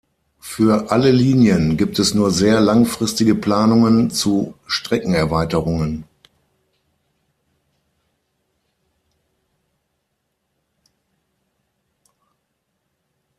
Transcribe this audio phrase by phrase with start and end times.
[0.39, 6.05] Für alle Linien gibt es nur sehr langfristige Planungen zu Streckenerweiterungen.